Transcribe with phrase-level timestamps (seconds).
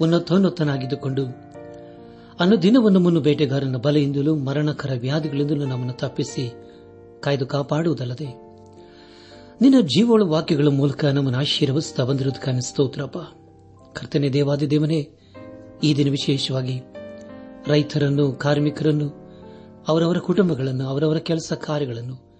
[0.00, 1.24] ಉನ್ನತೋನ್ನತನಾಗಿದ್ದುಕೊಂಡು
[2.40, 6.52] ಅನುದಿನವನ್ನು ಮುನ್ನು ಬೇಟೆಗಾರನ ಬಲೆಯಿಂದಲೂ ಮರಣಕರ ವ್ಯಾಧಿಗಳಿಂದಲೂ ನಮ್ಮನ್ನು ತಪ್ಪಿಸಿ
[7.20, 8.26] ಕಾಯ್ದು ಕಾಪಾಡುವುದಲ್ಲದೆ,
[9.60, 13.18] ನಿನ್ನ ಜೀವೋಳ ವಾಕ್ಯಗಳ ಮೂಲಕ ನಮ್ಮನ್ನು ಆಶೀರ್ವಸ್ತಾ ಬಂದಿರುವುದಕ್ಕೆ ಸ್ತೋತ್ರಪ್ಪ.
[13.98, 15.10] ಕರ್ತನೆ ದೇವಾದಿ ದೇವನೇ,
[15.82, 16.80] ಈ ದಿನ ವಿಶೇಷವಾಗಿ
[17.66, 19.08] ರೈತರನ್ನು, ಕಾರ್ಮಿಕರನ್ನು,
[19.88, 22.30] ಅವರವರ ಕುಟುಂಬಗಳನ್ನು, ಅವರವರ ಕೆಲಸ ಕಾರ್ಯಗಳನ್ನು,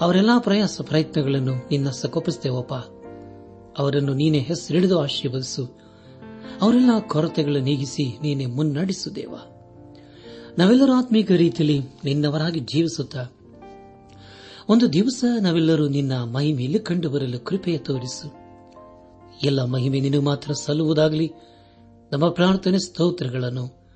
[0.00, 2.74] ಅವರೆಲ್ಲಾ ಪ್ರಯಾಸ ಪ್ರಯತ್ನಗಳನ್ನು ನಿನ್ನ ಸಕೋಪಿಸುತ್ತೇವಪ್ಪ
[3.78, 5.81] ಅವರನ್ನು ನೀನೆ ಹೆಸರಿಡಿದು ಆಶೀರ್ವದಿಸು.
[6.60, 9.34] ಅವರೆಲ್ಲ ಕೊರತೆಗಳನ್ನು ನೀಗಿಸಿ ನೀನೆ ಮುನ್ನಡೆಸು ದೇವ
[10.58, 13.24] ನಾವೆಲ್ಲರೂ ಆತ್ಮೀಕ ರೀತಿಯಲ್ಲಿ ನಿನ್ನವರಾಗಿ ಜೀವಿಸುತ್ತಾ
[14.68, 18.32] ಒಂದು ದಿವಸ ನಾವೆಲ್ಲರೂ ನಿನ್ನ ಮಹಿಮೆಯಲ್ಲಿ ಕಂಡು ಬರಲು ಕೃಪೆಯ ತೋರಿಸು.
[19.42, 21.32] ಎಲ್ಲ ಮಹಿಮೆ ನಿನ್ನ ಮಾತ್ರ ಸಲ್ಲುವುದಾಗಲಿ.
[22.12, 23.86] ನಮ್ಮ ಪ್ರಾರ್ಥನೆ ಸ್ತೋತ್ರಗಳನ್ನು,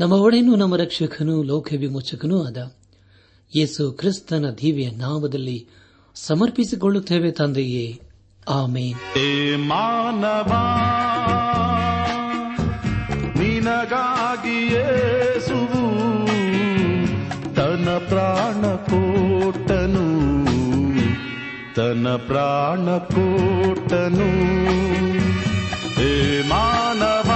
[0.00, 2.76] ನಮ್ಮ ಒಡೆಯನು ನಮ್ಮ ರಕ್ಷಕನೂ, ಲೋಕ ವಿಮೋಚಕನೂ ಆದ
[3.56, 5.68] ಯೇಸು ಕ್ರಿಸ್ತನ ದಿವ್ಯ ನಾಮದಲ್ಲಿ
[6.14, 8.00] ಸಮರ್ಪಿಸಿಕೊಳ್ಳುತ್ತೇವೆ ತಂದೆಯೇ.
[8.48, 9.58] ಆಮೇನ್.
[9.58, 10.52] ಮಾನವ
[13.38, 15.84] ನಿನಗಾಗಿ ಯೇಸುವು
[17.54, 20.06] ತನ್ನ ಪ್ರಾಣ ಕೋಟನು
[21.74, 24.30] ತನ್ನ ಪ್ರಾಣ ಕೊಟ್ಟನು.
[25.98, 26.12] ಹೇ
[26.48, 27.30] ಮಾನವ,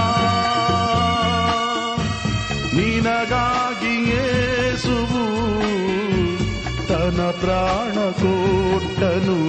[2.75, 5.23] ನಿನಗಾಗಿ ಯೇಸುವು
[6.87, 9.39] ತನ್ನ ಪ್ರಾಣ ಕೊಟ್ಟನು.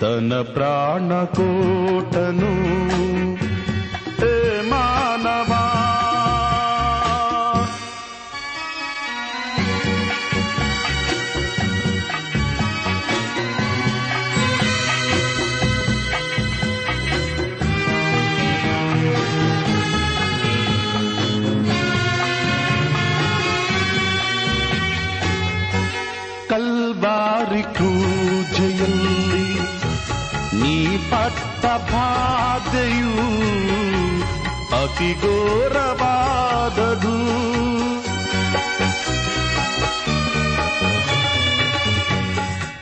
[0.00, 1.12] ತನ್ನ ಪ್ರಾಣ
[31.90, 33.12] ಬಾಧೆಯು
[34.76, 37.14] ಅತಿ ಘೋರವಾದದು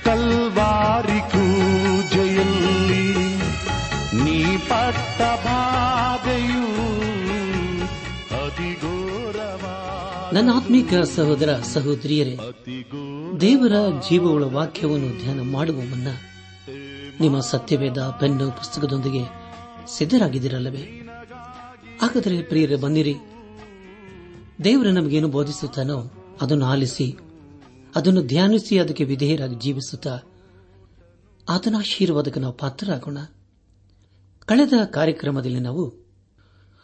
[0.04, 3.04] ಕಲ್ವಾರಿ ಕ್ರೂಜೆಯಲ್ಲಿ
[4.24, 4.38] ನೀ
[4.68, 6.66] ಪಟ್ಟ ಬಾಧೆಯು
[8.40, 8.70] ಅತಿ
[10.34, 12.36] ನನ್ನ ಆತ್ಮೀಕ ಸಹೋದರ ಸಹೋದರಿಯರೇ
[13.40, 13.76] ದೇವರ
[14.08, 16.08] ಜೀವವುಳ ವಾಕ್ಯವನ್ನು ಧ್ಯಾನ ಮಾಡುವ ಮುನ್ನ
[17.20, 19.22] ನಿಮ್ಮ ಸತ್ಯವೇದ ಪೆನ್ನು ಪುಸ್ತಕದೊಂದಿಗೆ
[19.86, 20.82] ಸಿದ್ಧರಾಗಿದ್ದೀರಲ್ಲವೇ?
[22.02, 23.14] ಹಾಗಾದರೆ ಪ್ರಿಯರೇ ಬಂದಿರಿ
[24.64, 26.10] ದೇವರು ನಮಗೇನು ಬೋಧಿಸುತ್ತಾನೋ
[26.40, 27.16] ಅದನ್ನು ಆಲಿಸಿ,
[27.94, 30.18] ಅದನ್ನು ಧ್ಯಾನಿಸಿ, ಅದಕ್ಕೆ ವಿಧೇಯರಾಗಿ ಜೀವಿಸುತ್ತಾ
[31.48, 33.18] ಆತನ ಆಶೀರ್ವಾದಕ್ಕೆ ನಾವು ಪಾತ್ರರಾಗೋಣ.
[34.46, 36.04] ಕಳೆದ ಕಾರ್ಯಕ್ರಮದಲ್ಲಿ ನಾವು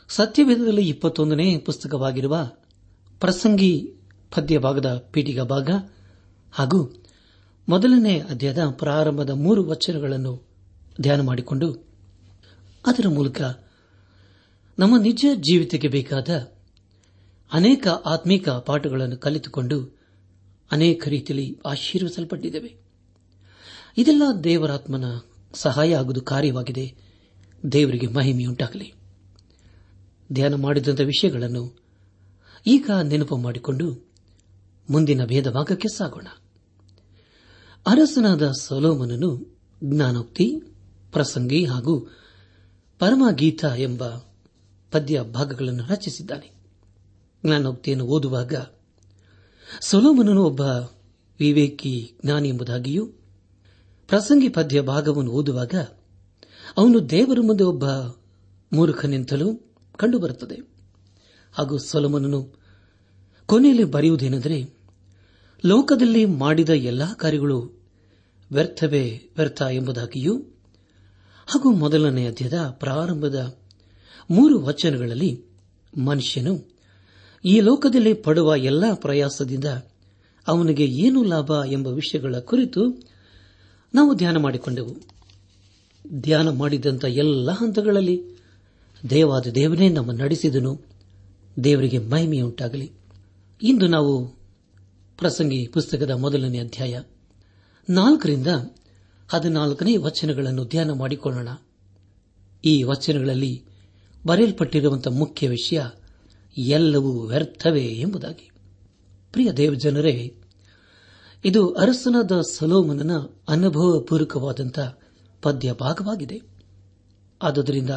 [0.08, 2.50] ಸತ್ಯವೇದದಲ್ಲಿ ಇಪ್ಪತ್ತೊಂದನೇ ಪುಸ್ತಕವಾಗಿರುವ
[3.20, 3.94] ಪ್ರಸಂಗಿ
[4.34, 5.70] ಪದ್ಯ ಭಾಗದ ಪೀಠಿಗ ಭಾಗ
[6.52, 7.00] ಹಾಗೂ
[7.70, 10.48] ಮೊದಲನೇ ಅಧ್ಯಾಯದ ಪ್ರಾರಂಭದ ಮೂರು ವಚನಗಳನ್ನು
[11.00, 11.72] ಧ್ಯಾನ ಮಾಡಿಕೊಂಡು
[12.86, 13.41] ಅದರ ಮೂಲಕ
[14.78, 16.53] ನಮ್ಮ ನಿಜ ಜೀವಿತಕ್ಕೆ ಬೇಕಾದ
[17.53, 20.00] ಅನೇಕ ಆತ್ಮೀಕ ಪಾಠಗಳನ್ನು ಕಲಿತುಕೊಂಡು
[20.72, 22.75] ಅನೇಕ ರೀತಿಯಲ್ಲಿ ಆಶೀರ್ವಿಸಲ್ಪಟ್ಟಿದ್ದೇವೆ.
[23.98, 25.04] ಇದೆಲ್ಲ ದೇವರಾತ್ಮನ
[25.54, 26.94] ಸಹಾಯ ಆಗುವುದು ಕಾರ್ಯವಾಗಿದೆ.
[27.72, 28.94] ದೇವರಿಗೆ ಮಹಿಮೆಯುಂಟಾಗಲಿ
[30.32, 31.78] ಧ್ಯಾನ ಮಾಡಿದಂಥ ವಿಷಯಗಳನ್ನು
[32.67, 34.08] ಈಗ ನೆನಪು ಮಾಡಿಕೊಂಡು
[34.90, 36.26] ಮುಂದಿನ ಭೇದ ಭಾಗಕ್ಕೆ ಸಾಗೋಣ.
[37.87, 40.61] ಅರಸನಾದ ಸೊಲೋಮನನು ಜ್ಞಾನೋಕ್ತಿ,
[41.12, 42.00] ಪ್ರಸಂಗಿ ಹಾಗೂ
[42.99, 44.09] ಪರಮಗೀತ ಎಂಬ
[44.91, 46.53] ಪದ್ಯ ಭಾಗಗಳನ್ನು ರಚಿಸಿದ್ದಾನೆ.
[47.47, 48.55] ಜ್ಞಾನೋಕ್ತಿಯನ್ನು ಓದುವಾಗ
[49.81, 50.61] ಸೊಲೋಮನನು ಒಬ್ಬ
[51.41, 53.06] ವಿವೇಕಿ ಜ್ಞಾನಿ ಎಂಬುದಾಗಿಯೂ,
[54.09, 55.75] ಪ್ರಸಂಗಿ ಪದ್ಯ ಭಾಗವನ್ನು ಓದುವಾಗ
[56.77, 57.85] ಅವನು ದೇವರ ಮುಂದೆ ಒಬ್ಬ
[58.73, 59.55] ಮೂರ್ಖನೆಂತಲೂ
[59.97, 60.71] ಕಂಡುಬರುತ್ತದೆ.
[61.53, 62.55] ಹಾಗೂ ಸೊಲೋಮನನು
[63.47, 64.80] ಕೊನೆಯಲ್ಲಿ ಬರೆಯುವುದೇನೆಂದರೆ
[65.64, 67.80] ಲೋಕದಲ್ಲಿ ಮಾಡಿದ ಎಲ್ಲಾ ಕಾರ್ಯಗಳು
[68.52, 70.38] ವ್ಯರ್ಥವೇ ವ್ಯರ್ಥ ಎಂಬುದಾಗಿಯೂ,
[71.46, 73.56] ಹಾಗೂ ಮೊದಲನೇ ಅಧ್ಯದ ಪ್ರಾರಂಭದ
[74.30, 75.44] ಮೂರು ವಚನಗಳಲ್ಲಿ
[75.98, 76.70] ಮನುಷ್ಯನು
[77.44, 79.64] ಈ ಲೋಕದಲ್ಲಿ ಪಡುವ ಎಲ್ಲಾ ಪ್ರಯಾಸದಿಂದ
[80.46, 83.02] ಅವನಿಗೆ ಏನು ಲಾಭ ಎಂಬ ವಿಷಯಗಳ ಕುರಿತು
[83.94, 84.96] ನಾವು ಧ್ಯಾನ ಮಾಡಿಕೊಂಡೆವು.
[86.20, 88.22] ಧ್ಯಾನ ಮಾಡಿದಂಥ ಎಲ್ಲ ಹಂತಗಳಲ್ಲಿ
[89.10, 90.80] ದೇವಾದ ದೇವನೇ ನಮ್ಮ ನಡೆಸಿದನು.
[91.64, 92.92] ದೇವರಿಗೆ ಮಹಿಮೆಯುಂಟಾಗಲಿ.
[93.62, 94.39] ಇಂದು ನಾವು
[95.20, 97.00] ಪ್ರಸಂಗಿ ಪುಸ್ತಕದ ಮೊದಲನೇ ಅಧ್ಯಾಯ.
[97.90, 98.46] ನಾಲ್ಕರಿಂದ
[99.28, 101.49] ಹದಿನಾಲ್ಕನೇ ವಚನಗಳನ್ನು ಧ್ಯಾನ ಮಾಡಿಕೊಳ್ಳೋಣ.
[102.64, 103.64] ಈ ವಚನಗಳಲ್ಲಿ
[104.26, 105.82] ಬರೆಯಲ್ಪಟ್ಟಿರುವಂತಹ ಮುಖ್ಯ ವಿಷಯ
[106.58, 108.50] ಎಲ್ಲವೂ ವ್ಯರ್ಥವೇ ಎಂಬುದಾಗಿ.
[109.32, 110.34] ಪ್ರಿಯ ದೇವಜನರೇ,
[111.44, 113.11] ಇದು ಅರಸನಾದ ಸಲೋಮನನ
[113.49, 114.78] ಅನುಭವಪೂರ್ವಕವಾದಂಥ
[115.43, 116.40] ಪದ್ಯ ಭಾಗವಾಗಿದೆ
[117.43, 117.90] ಆದುದರಿಂದ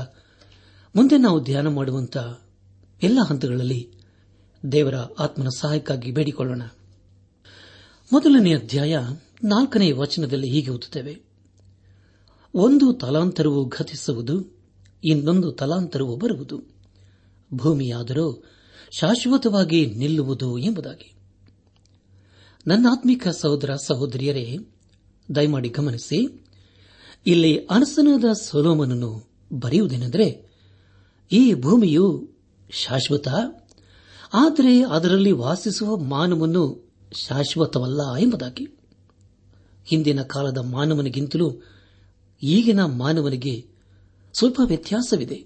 [0.96, 2.42] ಮುಂದೆ ನಾವು ಧ್ಯಾನ ಮಾಡುವಂತಹ
[3.04, 3.92] ಎಲ್ಲ ಹಂತಗಳಲ್ಲಿ
[4.72, 6.62] ದೇವರ ಆತ್ಮನ ಸಹಾಯಕ್ಕಾಗಿ ಬೇಡಿಕೊಳ್ಳೋಣ.
[8.12, 8.98] ಮೊದಲನೇ ಅಧ್ಯಾಯ
[9.44, 11.22] ನಾಲ್ಕನೇ ವಚನದಲ್ಲಿ ಹೀಗೆ ಓದುತ್ತೇವೆ.
[12.56, 14.58] ಒಂದು ತಲಾಂತರವು ಘತಿಸುವುದು
[15.04, 16.64] ಇನ್ನೊಂದು ತಲಾಂತರವು ಬರುವುದು.
[17.54, 18.44] ಭೂಮಿಯಾದರೂ
[18.92, 21.14] ಶಾಶ್ವತವಾಗಿ ನಿಲ್ಲುವುದು ಎಂಬುದಾಗಿ.
[22.68, 24.58] ನನ್ನ ಆತ್ಮಿಕ ಸಹೋದರ ಸಹೋದರಿಯರೇ,
[25.36, 26.46] ದಯಮಾಡಿ ಗಮನಿಸಿ,
[27.28, 30.50] ಇಲ್ಲಿ ಅನಸನಾದ ಸೊಲೋಮನನ್ನು ಬರೆಯುವುದೇನೆಂದರೆ,
[31.32, 32.30] ಈ ಭೂಮಿಯು
[32.70, 33.28] ಶಾಶ್ವತ,
[34.34, 36.83] ಆದರೆ ಅದರಲ್ಲಿ ವಾಸಿಸುವ ಮಾನವನು
[37.16, 38.68] ಶಾಶ್ವತವಲ್ಲ ಎಂಬುದಾಗಿ.
[39.86, 41.62] ಹಿಂದಿನ ಕಾಲದ ಮಾನವನಿಗಿಂತಲೂ
[42.44, 43.66] ಈಗಿನ ಮಾನವನಿಗೆ
[44.34, 45.46] ಸ್ವಲ್ಪ ವ್ಯತ್ಯಾಸವಿದೆ.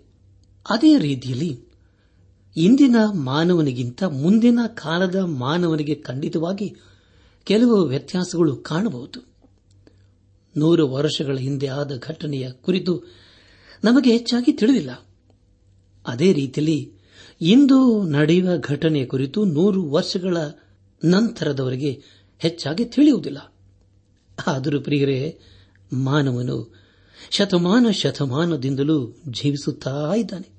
[0.69, 1.61] ಅದೇ ರೀತಿಯಲ್ಲಿ
[2.57, 6.75] ಇಂದಿನ ಮಾನವನಿಗಿಂತ ಮುಂದಿನ ಕಾಲದ ಮಾನವನಿಗೆ ಖಂಡಿತವಾಗಿ
[7.43, 9.19] ಕೆಲವು ವ್ಯತ್ಯಾಸಗಳು ಕಾಣಬಹುದು.
[10.57, 13.03] ನೂರು ವರ್ಷಗಳ ಹಿಂದೆ ಆದ ಘಟನೆಯ ಕುರಿತು
[13.83, 15.07] ನಮಗೆ ಹೆಚ್ಚಾಗಿ ತಿಳಿದಿಲ್ಲ.
[16.07, 16.91] ಅದೇ ರೀತಿಯಲ್ಲಿ
[17.41, 20.37] ಇಂದು ನಡೆಯುವ ಘಟನೆಯ ಕುರಿತು ನೂರು ವರ್ಷಗಳ
[21.05, 22.03] ನಂತರದವರೆಗೆ
[22.39, 23.53] ಹೆಚ್ಚಾಗಿ ತಿಳಿಯುವುದಿಲ್ಲ.
[24.47, 25.39] ಆದರೂ ಪ್ರಿಯರೇ,
[25.93, 26.75] ಮಾನವನು
[27.29, 30.49] ಶತಮಾನ ಶತಮಾನದಿಂದಲೂ ಜೀವಿಸುತ್ತಾ ಇದ್ದಾನೆ.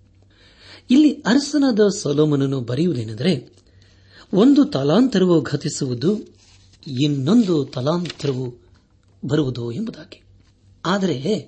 [0.91, 3.53] ಇಲ್ಲಿ ಅರಸನಾದ ಸೊಲೋಮನನ್ನು ಬರೆಯುವುದೇನೆಂದರೆ,
[4.33, 6.21] ಒಂದು ತಲಾಂತರವು ಘತಿಸುವುದು
[6.87, 8.55] ಇನ್ನೊಂದು ತಲಾಂತರವು
[9.25, 10.23] ಬರುವುದು ಎಂಬುದಾಗಿ.
[10.85, 11.47] ಆದರೆ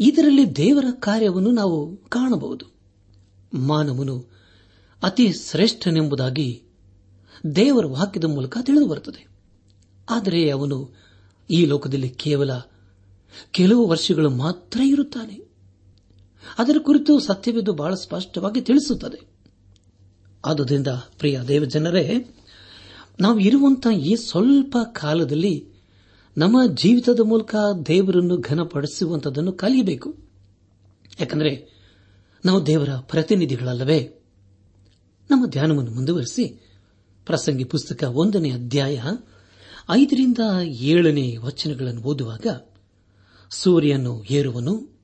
[0.00, 2.64] ಇದರಲ್ಲಿ ದೇವರ ಕಾರ್ಯವನ್ನು ನಾವು ಕಾಣಬಹುದು.
[3.54, 4.24] ಮಾನವನು
[5.02, 6.62] ಅತಿ ಶ್ರೇಷ್ಠನೆಂಬುದಾಗಿ
[7.56, 9.28] ದೇವರ ವಾಕ್ಯದ ಮೂಲಕ ತಿಳಿದು ಬರುತ್ತದೆ.
[10.10, 10.90] ಆದರೆ ಅವನು
[11.50, 12.50] ಈ ಲೋಕದಲ್ಲಿ ಕೇವಲ
[13.50, 15.48] ಕೆಲವು ವರ್ಷಗಳು ಮಾತ್ರ ಇರುತ್ತಾನೆ.
[16.58, 19.28] ಅದರ ಕುರಿತು ಸತ್ಯವಿದ್ದು ಬಹಳ ಸ್ಪಷ್ಟವಾಗಿ ತಿಳಿಸುತ್ತದೆ.
[20.44, 22.36] ಆದುದರಿಂದ, ಪ್ರಿಯ ದೇವಜನರೇ,
[23.20, 25.68] ನಾವು ಇರುವಂತಹ ಈ ಸ್ವಲ್ಪ ಕಾಲದಲ್ಲಿ
[26.38, 27.54] ನಮ್ಮ ಜೀವಿತದ ಮೂಲಕ
[27.86, 30.16] ದೇವರನ್ನು ಘನಪಡಿಸುವಂತದನ್ನು ಕಲಿಯಬೇಕು.
[31.20, 31.78] ಯಾಕಂದರೆ,
[32.44, 34.22] ನಾವು ದೇವರ ಪ್ರತಿನಿಧಿಗಳಲ್ಲವೇ?
[35.30, 36.67] ನಮ್ಮ ಧ್ಯಾನವನ್ನು ಮುಂದುವರೆಸಿ
[37.28, 39.02] ಪ್ರಸಂಗಿ ಪುಸ್ತಕ ಒಂದನೇ ಅಧ್ಯಾಯ,
[39.90, 42.46] ಐದರಿಂದ ಏಳನೇ ವಚನಗಳನ್ನು ಓದುವಾಗ,
[43.50, 45.02] ಸೂರ್ಯನು ಏರುವನು,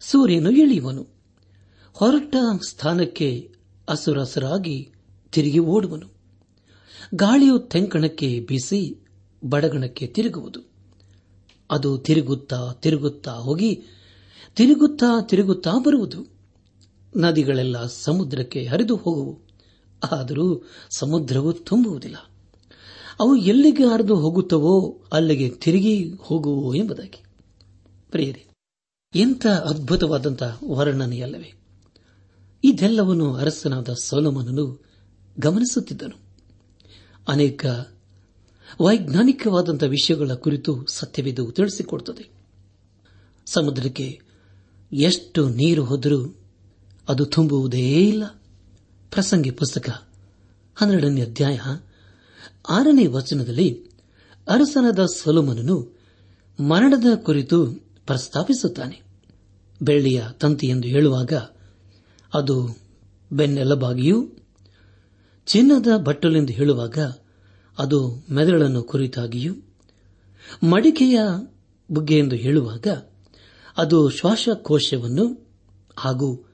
[0.00, 1.06] ಸೂರ್ಯನು ಇಳಿಯುವನು,
[1.92, 2.36] ಹೊರಟ
[2.68, 3.52] ಸ್ಥಾನಕ್ಕೆ
[3.90, 4.92] ಹಸುರಸರಾಗಿ
[5.32, 6.06] ತಿರುಗಿ ಓಡುವನು.
[7.14, 9.06] ಗಾಳಿಯು ತೆಂಕಣಕ್ಕೆ ಬೀಸಿ
[9.44, 10.60] ಬಡಗಣಕ್ಕೆ ತಿರುಗುವುದು.
[11.70, 13.82] ಅದು ತಿರುಗುತ್ತಾ ತಿರುಗುತ್ತಾ ಹೋಗಿ,
[14.56, 16.26] ತಿರುಗುತ್ತಾ ತಿರುಗುತ್ತಾ ಬರುವುದು.
[17.16, 19.45] ನದಿಗಳೆಲ್ಲ ಸಮುದ್ರಕ್ಕೆ ಹರಿದು ಹೋಗುವು.
[20.12, 22.16] ಆದರೂ ಸಮುದ್ರವು ತುಂಬುವುದಿಲ್ಲ.
[23.20, 27.22] ಅವು ಎಲ್ಲಿಗೆ ಹರಿದು ಹೋಗುತ್ತವೋ ಅಲ್ಲಿಗೆ ತಿರುಗಿ ಹೋಗುವು ಎಂಬುದಾಗಿ.
[28.10, 28.46] ಪ್ರಿಯರಿ
[29.14, 31.52] ಎಂಥ ಅದ್ಭುತವಾದಂತಹ ವರ್ಣನೆಯಲ್ಲವೇ.
[32.64, 34.84] ಇದೆಲ್ಲವನ್ನು ಅರಸನಾದ ಸೋಲಮನನು
[35.40, 36.18] ಗಮನಿಸುತ್ತಿದ್ದನು.
[37.28, 37.66] ಅನೇಕ
[38.80, 42.30] ವೈಜ್ಞಾನಿಕವಾದಂತಹ ವಿಷಯಗಳ ಕುರಿತು ಸತ್ಯವಿದು ತಿಳಿಸಿಕೊಡುತ್ತದೆ.
[43.46, 44.20] ಸಮುದ್ರಕ್ಕೆ
[44.92, 46.36] ಎಷ್ಟು ನೀರು ಹೋದರೂ
[47.08, 48.42] ಅದು ತುಂಬುವುದೇ ಇಲ್ಲ.
[49.10, 49.90] ಪ್ರಸಂಗಿ ಪುಸ್ತಕ,
[50.76, 51.58] ಹನ್ನೆರಡನೇ ಅಧ್ಯಾಯ,
[52.68, 53.86] ಆರನೇ ವಚನದಲ್ಲಿ
[54.48, 55.96] ಅರಸನಾದ ಸೊಲೋಮನನು
[56.60, 57.66] ಮರಣದ ಕುರಿತು
[58.06, 59.02] ಪ್ರಸ್ತಾಪಿಸುತ್ತಾನೆ.
[59.82, 61.32] ಬೆಳ್ಳಿಯ ತಂತಿ ಎಂದು ಹೇಳುವಾಗ
[62.34, 62.78] ಅದು
[63.32, 64.28] ಬೆನ್ನೆಲಬಾಗಿಯೂ
[65.46, 66.98] ಚಿನ್ನದ ಬಟ್ಟಲೆಂದು ಹೇಳುವಾಗ
[67.78, 69.54] ಅದು ಮೆದುಳನ್ನು ಕುರಿತಾಗಿಯೂ,
[70.62, 71.20] ಮಡಿಕೆಯ
[71.90, 72.86] ಬುಗ್ಗೆ ಎಂದು ಹೇಳುವಾಗ
[73.76, 75.46] ಅದು ಶ್ವಾಸಕೋಶವನ್ನು
[75.96, 76.45] ಹಾಗೂ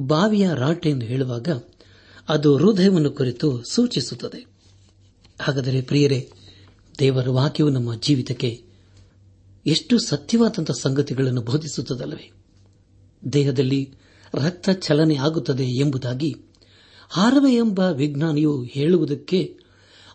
[0.00, 1.48] ಬಾವಿಯ ರಾಟೆ ಎಂದು ಹೇಳುವಾಗ
[2.28, 4.46] ಅದು ಹೃದಯವನ್ನು ಕುರಿತು ಸೂಚಿಸುತ್ತದೆ.
[5.40, 6.30] ಹಾಗಾದರೆ ಪ್ರಿಯರೇ,
[6.98, 8.64] ದೇವರ ವಾಕ್ಯವು ನಮ್ಮ ಜೀವಿತಕ್ಕೆ
[9.66, 12.32] ಎಷ್ಟು ಸತ್ಯವಾದಂತಹ ಸಂಗತಿಗಳನ್ನು ಬೋಧಿಸುತ್ತದಲ್ಲವೇ?
[13.32, 13.94] ದೇಹದಲ್ಲಿ
[14.34, 16.36] ರಕ್ತ ಚಲನೆ ಆಗುತ್ತದೆ ಎಂಬುದಾಗಿ
[17.10, 19.56] ಹಾರವೆ ಎಂಬ ವಿಜ್ಞಾನಿಯು ಹೇಳುವುದಕ್ಕೆ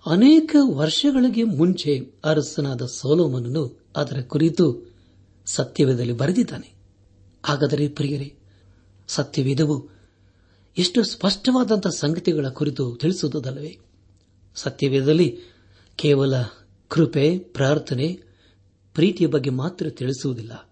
[0.05, 4.95] ಅನೇಕ ವರ್ಷಗಳಿಗೆ ಮುಂಚೆ ಅರಸನಾದ ಸೋಲೋಮನನು ಅದರ ಕುರಿತು
[5.45, 6.73] ಸತ್ಯವೇದದಲ್ಲಿ ಬರೆದಿದ್ದಾನೆ.
[7.45, 8.36] ಹಾಗಾದರೆ ಪ್ರಿಯರೇ
[9.07, 9.89] ಸತ್ಯವೇದವು.
[10.77, 13.77] ಎಷ್ಟು ಸ್ಪಷ್ಟವಾದಂಥ ಸಂಗತಿಗಳ ಕುರಿತು ತಿಳಿಸುವುದಲ್ಲವೇ?
[14.55, 15.39] ಸತ್ಯವೇದದಲ್ಲಿ
[15.95, 16.33] ಕೇವಲ
[16.87, 18.19] ಕೃಪೆ, ಪ್ರಾರ್ಥನೆ,
[18.93, 20.69] ಪ್ರೀತಿಯ ಬಗ್ಗೆ ಮಾತ್ರ ತಿಳಿಸುವುದಿಲ್ಲ.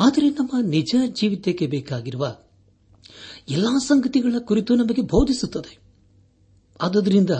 [0.00, 2.36] ಆದರೆ ನಮ್ಮ ನಿಜ ಜೀವಿತಕ್ಕೆ ಬೇಕಾಗಿರುವ
[3.48, 5.78] ಎಲ್ಲಾ ಸಂಗತಿಗಳ ಕುರಿತು ನಮಗೆ ಬೋಧಿಸುತ್ತದೆ.
[6.80, 7.30] ಆದ್ದರಿಂದ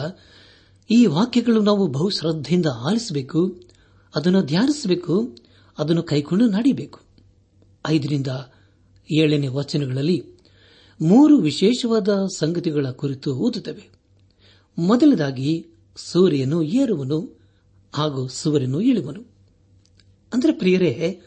[0.89, 3.61] ಈ ವಾಕ್ಯಗಳು ನಾವು ಬಹು ಶ್ರದ್ಧೆಯಿಂದ ಆಲಿಸಬೇಕು,
[4.15, 5.37] ಅದನ್ನು ಧ್ಯಾನಿಸಬೇಕು,
[5.77, 6.99] ಅದನ್ನು ಕೈಕೊಂಡು ನಡಿಬೇಕು.
[7.87, 8.27] ಐದರಿಂದ
[9.11, 10.23] ಏಳನೇ ವಚನಗಳಲ್ಲಿ
[11.01, 13.89] ಮೂರು ವಿಶೇಷವಾದ ಸಂಗತಿಗಳ ಕುರಿತು ಓದುತ್ತವೆ.
[14.77, 17.39] ಮೊದಲದಾಗಿ ಸೂರ್ಯನು ಏರುವನು
[17.93, 19.21] ಹಾಗೂ ಸೂರ್ಯನು ಇಳುವನು.
[20.33, 21.21] ಅಂದರೆ ಪ್ರಿಯರೇ,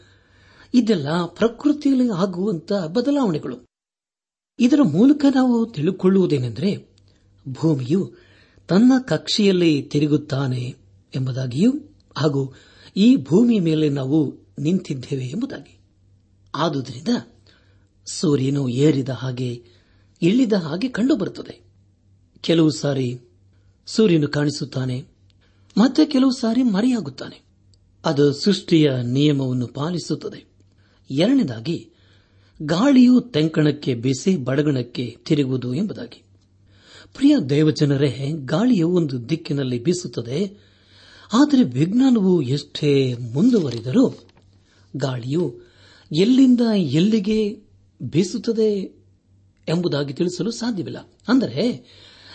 [0.73, 3.65] ಇದೆಲ್ಲ ಪ್ರಕೃತಿಯಲ್ಲಿ ಆಗುವಂತಹ ಬದಲಾವಣೆಗಳು.
[4.59, 6.95] ಇದರ ಮೂಲಕ ನಾವು ತಿಳಿದುಕೊಳ್ಳುವುದೇನೆಂದರೆ
[7.47, 8.13] ಭೂಮಿಯು
[8.67, 10.75] ತನ್ನ ಕಕ್ಷೆಯಲ್ಲಿ ತಿರುಗುತ್ತಾನೆ
[11.15, 11.71] ಎಂಬುದಾಗಿಯೂ
[12.17, 12.53] ಹಾಗೂ
[12.97, 15.79] ಈ ಭೂಮಿಯ ಮೇಲೆ ನಾವು ನಿಂತಿದ್ದೇವೆ ಎಂಬುದಾಗಿ.
[16.55, 17.07] ಆದುದರಿಂದ
[18.05, 19.63] ಸೂರ್ಯನು ಏರಿದ ಹಾಗೆ
[20.21, 21.61] ಇಳಿದ ಹಾಗೆ ಕಂಡುಬರುತ್ತದೆ.
[22.41, 23.19] ಕೆಲವು ಸಾರಿ
[23.85, 25.05] ಸೂರ್ಯನು ಕಾಣಿಸುತ್ತಾನೆ,
[25.77, 27.41] ಮತ್ತೆ ಕೆಲವು ಸಾರಿ ಮರೆಯಾಗುತ್ತಾನೆ.
[28.05, 30.45] ಅದು ಸೃಷ್ಟಿಯ ನಿಯಮವನ್ನು ಪಾಲಿಸುತ್ತದೆ.
[31.11, 31.89] ಎರಡನೇದಾಗಿ,
[32.61, 36.23] ಗಾಳಿಯು ತೆಂಕಣಕ್ಕೆ ಬಿಸಿ ಬಡಗಣಕ್ಕೆ ತಿರುಗುವುದು ಎಂಬುದಾಗಿ.
[37.13, 40.57] ಪ್ರಿಯ ದೇವಜನರೇ, ಗಾಳಿಯು ಒಂದು ದಿಕ್ಕಿನಲ್ಲಿ ಬೀಸುತ್ತದೆ,
[41.33, 44.17] ಆದರೆ ವಿಜ್ಞಾನವು ಎಷ್ಟೇ ಮುಂದುವರಿದರೂ,
[44.97, 45.59] ಗಾಳಿಯು
[46.19, 47.64] ಎಲ್ಲಿಂದ ಎಲ್ಲಿಗೆ
[48.01, 48.95] ಬೀಸುತ್ತದೆ
[49.67, 51.11] ಎಂಬುದಾಗಿ ತಿಳಿಸಲು ಸಾಧ್ಯವಿಲ್ಲ.
[51.27, 51.83] ಅಂದರೆ,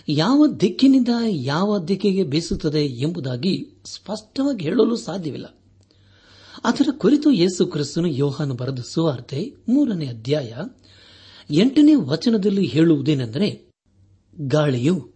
[0.08, 5.60] ಯಾವ ದಿಕ್ಕಿನಿಂದ ಯಾವ ದಿಕ್ಕಿಗೆ ಬೀಸುತ್ತದೆ ಎಂಬುದಾಗಿ ಸ್ಪಷ್ಟವಾಗಿ ಹೇಳಲು ಸಾಧ್ಯವಿಲ್ಲ.
[6.64, 10.54] ಅದರ ಕುರಿತು ಯೇಸು ಕ್ರಿಸ್ತನು ಯೋಹಾನು ಬರೆದ ಸುವಾರ್ತೆ ಮೂರನೇ ಅಧ್ಯಾಯ
[11.50, 13.70] ಎಂಟನೇ ವಚನದಲ್ಲಿ ಹೇಳುವುದೇನೆಂದರೆ,
[14.40, 15.12] ಗಾಳಿಯು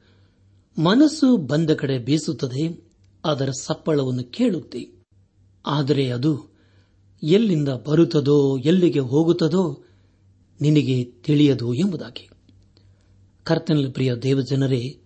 [0.78, 2.84] ಮನಸ್ಸು ಬಂದ ಕಡೆ ಬೀಸುತ್ತದೆ,
[3.24, 4.88] ಅದರ ಸಪ್ಪಳವನ್ನು ಕೇಳುತ್ತೆ.
[5.66, 6.54] ಆದರೆ ಅದು
[7.22, 9.83] ಎಲ್ಲಿಂದ ಬರುತ್ತದೋ, ಎಲ್ಲಿಗೆ ಹೋಗುತ್ತದೋ
[10.60, 12.30] ನಿನಗೆ ತಿಳಿಯದು ಎಂಬುದಾಗಿ.
[13.42, 15.00] ಕರ್ತನಲ್ಲಿ ಪ್ರಿಯ ದೇವಜನರೇ,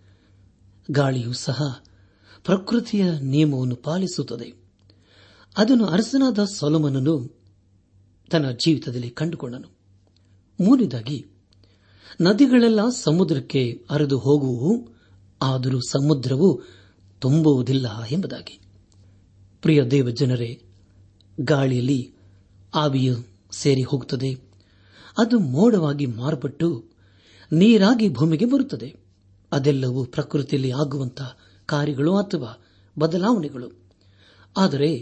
[0.91, 1.85] ಗಾಳಿಯೂ ಸಹ
[2.45, 4.53] ಪ್ರಕೃತಿಯ ನಿಯಮವನ್ನು ಪಾಲಿಸುತ್ತದೆ.
[5.57, 7.41] ಅದನ್ನು ಅರಸನಾದ ಸೊಲಮನನು
[8.31, 9.77] ತನ್ನ ಜೀವಿತದಲ್ಲಿ ಕಂಡುಕೊಂಡನು.
[10.61, 11.27] ಮೂರನೇದಾಗಿ,
[12.21, 14.89] ನದಿಗಳೆಲ್ಲ ಸಮುದ್ರಕ್ಕೆ ಹರಿದು ಹೋಗುವು
[15.43, 16.63] ಆದರೂ ಸಮುದ್ರವು
[17.21, 18.61] ತುಂಬುವುದಿಲ್ಲ ಎಂಬುದಾಗಿ.
[19.63, 20.63] ಪ್ರಿಯ ದೇವ ಜನರೇ
[21.41, 22.15] ಗಾಳಿಯಲ್ಲಿ
[22.75, 23.17] ಆವಿಯು
[23.51, 24.48] ಸೇರಿ ಹೋಗುತ್ತದೆ.
[25.19, 26.85] ಅದು ಮೋಡವಾಗಿ ಮಾರ್ಪಟ್ಟು
[27.53, 28.97] ನೀರಾಗಿ ಭೂಮಿಗೆ ಬರುತ್ತದೆ.
[29.53, 32.65] ಅದೆಲ್ಲವೂ ಪ್ರಕೃತಿಯಲ್ಲಿ ಆಗುವಂತಹ ಕಾರ್ಯಗಳು ಅಥವಾ
[32.99, 33.73] ಬದಲಾವಣೆಗಳು.
[34.57, 34.99] ಆದರೆ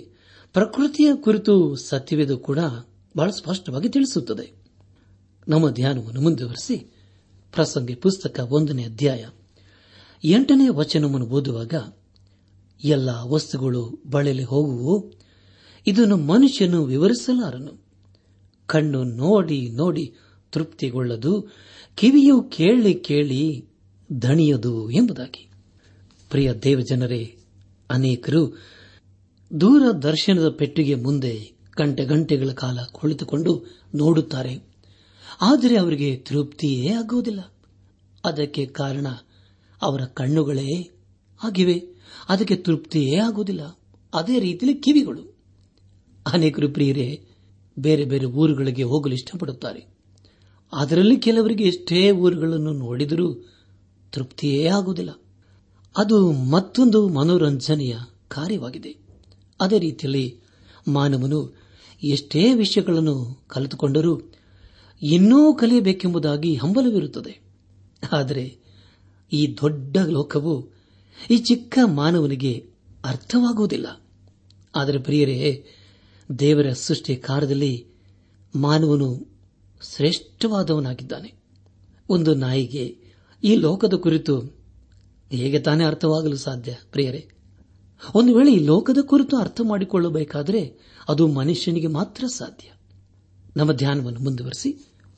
[0.52, 2.58] ಪ್ರಕೃತಿಯ ಕುರಿತು ಸತ್ಯವೇದು ಕೂಡ
[3.16, 4.52] ಬಹಳ ಸ್ಪಷ್ಟವಾಗಿ ತಿಳಿಸುತ್ತದೆ.
[5.49, 6.76] ನಮ್ಮ ಧ್ಯಾನವನ್ನು ಮುಂದುವರೆಸಿ
[7.52, 9.28] ಪ್ರಸಂಗಿ ಪುಸ್ತಕ ಒಂದನೇ ಅಧ್ಯಾಯ
[10.25, 11.75] ಎಂಟನೇ ವಚನವನ್ನು ಓದುವಾಗ,
[12.85, 15.12] ಎಲ್ಲ ವಸ್ತುಗಳು ಬಳಲಿ ಹೋಗುವು
[15.87, 17.86] ಇದನ್ನು ಮನುಷ್ಯನು ವಿವರಿಸಲಾರನು.
[18.66, 20.14] ಕಣ್ಣು ನೋಡಿ ನೋಡಿ
[20.52, 21.49] ತೃಪ್ತಿಗೊಳ್ಳದು,
[21.94, 23.64] ಕಿವಿಯು ಕೇಳಿ ಕೇಳಿ
[24.23, 25.50] ದಣಿಯದು ಎಂಬುದಾಗಿ.
[26.30, 27.37] ಪ್ರಿಯ ದೇವಜನರೇ,
[27.90, 28.58] ಅನೇಕರು
[29.61, 34.58] ದೂರದರ್ಶನದ ಪೆಟ್ಟಿಗೆ ಮುಂದೆ ಗಂಟೆ ಗಂಟೆಗಳ ಕಾಲ ಕುಳಿತುಕೊಂಡು ನೋಡುತ್ತಾರೆ.
[35.40, 37.54] ಆದರೆ ಅವರಿಗೆ ತೃಪ್ತಿಯೇ ಆಗುವುದಿಲ್ಲ.
[38.25, 39.06] ಅದಕ್ಕೆ ಕಾರಣ
[39.82, 40.90] ಅವರ ಕಣ್ಣುಗಳೇ
[41.44, 41.82] ಆಗಿವೆ.
[42.28, 43.78] ಅದಕ್ಕೆ ತೃಪ್ತಿಯೇ ಆಗುವುದಿಲ್ಲ.
[44.14, 45.37] ಅದೇ ರೀತಿಯಲ್ಲಿ ಕಿವಿಗಳು.
[46.32, 47.25] ಅನೇಕರು ಪ್ರಿಯರೇ
[47.78, 49.87] ಬೇರೆ ಬೇರೆ ಊರುಗಳಿಗೆ ಹೋಗಲು ಇಷ್ಟಪಡುತ್ತಾರೆ.
[50.73, 53.35] ಅದರಲ್ಲಿ ಕೆಲವರಿಗೆ ಎಷ್ಟೇ ಊರುಗಳನ್ನು ನೋಡಿದರೂ
[54.12, 55.11] ತೃಪ್ತಿಯೇ ಆಗುವುದಿಲ್ಲ.
[55.97, 57.97] ಅದು ಮತ್ತೊಂದು ಮನೋರಂಜನೆಯ
[58.28, 58.97] ಕಾರ್ಯವಾಗಿದೆ.
[59.61, 60.38] ಅದೇ ರೀತಿಯಲ್ಲಿ
[60.88, 61.56] ಮಾನವನು
[62.04, 64.21] ಎಷ್ಟೇ ವಿಷಯಗಳನ್ನು ಕಲಿತುಕೊಂಡರೂ
[65.02, 67.40] ಇನ್ನೂ ಕಲಿಯಬೇಕೆಂಬುದಾಗಿ ಹಂಬಲವಿರುತ್ತದೆ.
[68.12, 68.59] ಆದರೆ
[69.33, 70.68] ಈ ದೊಡ್ಡ ಲೋಕವು
[71.30, 72.66] ಈ ಚಿಕ್ಕ ಮಾನವನಿಗೆ
[73.04, 74.00] ಅರ್ಥವಾಗುವುದಿಲ್ಲ.
[74.76, 75.64] ಆದರೆ ಪ್ರಿಯರೇ
[76.38, 77.87] ದೇವರ ಸೃಷ್ಟಿ ಕಾರ್ಯದಲ್ಲಿ
[78.56, 79.26] ಮಾನವನು
[79.95, 81.35] ಶ್ರೇಷ್ಠವಾದವನಾಗಿದ್ದಾನೆ.
[82.09, 82.99] ಒಂದು ನಾಯಿಗೆ
[83.45, 84.40] ಈ ಲೋಕದ ಕುರಿತು
[85.33, 87.28] ಹೇಗೆ ತಾನೇ ಅರ್ಥವಾಗಲು ಸಾಧ್ಯ, ಪ್ರಿಯರೇ?
[88.14, 90.78] ಒಂದು ವೇಳೆ ಈ ಲೋಕದ ಕುರಿತು ಅರ್ಥ ಮಾಡಿಕೊಳ್ಳಬೇಕಾದರೆ
[91.09, 92.68] ಅದು ಮನುಷ್ಯನಿಗೆ ಮಾತ್ರ ಸಾಧ್ಯ.
[93.56, 94.73] ನಮ್ಮ ಧ್ಯಾನವನ್ನು ಮುಂದುವರೆಸಿ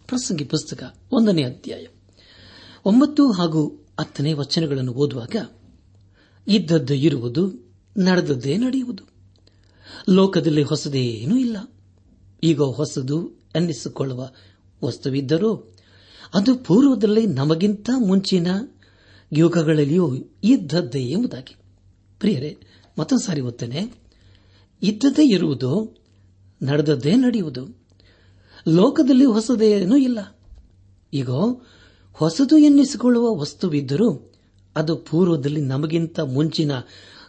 [0.09, 1.87] ಪ್ರಸಂಗಿ ಪುಸ್ತಕ ಒಂದನೇ ಅಧ್ಯಾಯ
[2.85, 5.37] ಒಂಬತ್ತು ಹಾಗೂ ಹತ್ತನೇ ವಚನಗಳನ್ನು ಓದುವಾಗ,
[6.49, 9.18] ಇದ್ದದ್ದು ಇರುವುದು, ನಡೆದದ್ದೇ ನಡೆಯುವುದು.
[10.09, 11.57] ಲೋಕದಲ್ಲಿ ಹೊಸದೇನೂ ಇಲ್ಲ.
[12.43, 14.31] ಈಗ ಹೊಸದು ಅನ್ನಿಸಿಕೊಳ್ಳುವ
[14.85, 15.75] ವಸ್ತುವಿದ್ದರೂ
[16.35, 18.47] ಅದು ಪೂರ್ವದಲ್ಲಿ ನಮಗಿಂತ ಮುಂಚಿನ
[19.33, 21.57] ಯುಗಗಳಲ್ಲಿಯೂ ಇದ್ದದ್ದೇ ಎಂಬುದಾಗಿ.
[22.21, 22.59] ಪ್ರಿಯರೇ
[22.99, 23.95] ಮತ್ತೊಂದು ಸಾರಿ ಓದ್ತೇನೆ.
[24.83, 25.97] ಇದ್ದದ್ದೇ ಇರುವುದು,
[26.63, 27.79] ನಡೆದದ್ದೇ ನಡೆಯುವುದು.
[28.69, 30.39] ಲೋಕದಲ್ಲಿ ಹೊಸದೇನೂ ಇಲ್ಲ.
[31.13, 31.31] ಈಗ
[32.13, 34.33] ಹೊಸದು ಎನ್ನಿಸಿಕೊಳ್ಳುವ ವಸ್ತುವಿದ್ದರೂ
[34.77, 36.73] ಅದು ಪೂರ್ವದಲ್ಲಿ ನಮಗಿಂತ ಮುಂಚಿನ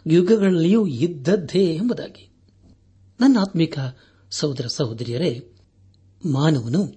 [0.06, 2.29] ಯುಗಗಳಲ್ಲಿಯೂ ಇದ್ದದ್ದೇ ಎಂಬುದಾಗಿ.
[3.20, 3.78] ನನ್ನ ಆತ್ಮಿಕ
[4.30, 5.52] ಸಹೋದರ ಸಹೋದರಿಯರೇ,
[6.32, 6.94] ಮಾನವನು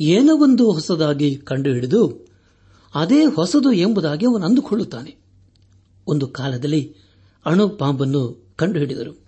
[0.00, 2.28] ಏನೋ ಒಂದು ಹೊಸದಾಗಿ ಕಂಡುಹಿಡಿದು
[2.94, 5.16] ಅದೇ ಹೊಸದು ಎಂಬುದಾಗಿ ಅವನು ಅಂದುಕೊಳ್ಳುತ್ತಾನೆ.
[6.06, 6.94] ಒಂದು ಕಾಲದಲ್ಲಿ
[7.46, 9.24] ಅಣು ಬಾಂಬನ್ನು ಕಂಡುಹಿಡಿದರು.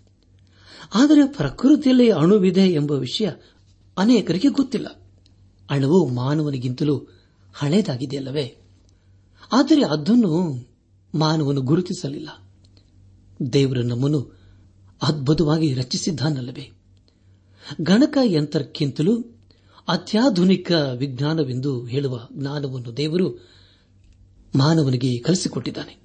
[0.94, 3.30] ಆದರೆ ಪ್ರಕೃತಿಯಲ್ಲಿ ಅಣುವಿದೆ ಎಂಬ ವಿಷಯ
[3.98, 4.86] ಅನೇಕರಿಗೆ ಗೊತ್ತಿಲ್ಲ.
[5.70, 6.98] ಅಣುವು ಮಾನವನಿಗಿಂತಲೂ
[7.54, 8.56] ಹಳೆಯದಾಗಿದೆಯಲ್ಲವೇ
[9.52, 10.64] ಆದರೆ ಅದನ್ನು
[11.14, 12.28] ಮಾನವನು ಗುರುತಿಸಲಿಲ್ಲ.
[13.52, 14.41] ದೇವರು ನಮ್ಮನ್ನು
[15.02, 16.70] ಅದ್ಭುತವಾಗಿ ರಚಿಸಿದ್ದಾನಲ್ಲವೇ?
[17.80, 19.22] ಗಣಕ ಯಂತ್ರಕ್ಕಿಂತಲೂ
[19.88, 23.48] ಅತ್ಯಾಧುನಿಕ ವಿಜ್ಞಾನವೆಂದು ಹೇಳುವ ಜ್ಞಾನವನ್ನು ದೇವರು
[24.56, 26.02] ಮಾನವನಿಗೆ ಕಲಿಸಿಕೊಟ್ಟಿದ್ದಾನೆ.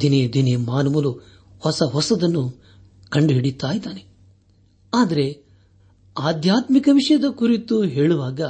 [0.00, 1.10] ದಿನೇ ದಿನೇ ಮಾನವನು
[1.58, 2.62] ಹೊಸ ಹೊಸದನ್ನು
[3.08, 4.04] ಕಂಡುಹಿಡಿಯುತ್ತಾ ಇದ್ದಾನೆ.
[4.94, 5.44] ಆದರೆ
[6.18, 8.40] ಆಧ್ಯಾತ್ಮಿಕ ವಿಷಯದ ಕುರಿತು ಹೇಳುವಾಗ